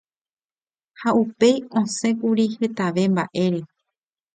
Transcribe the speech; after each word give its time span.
ha 0.99 1.09
upéi 1.21 1.57
osẽkuri 1.79 2.45
hetave 2.55 3.03
mba'ére 3.13 3.61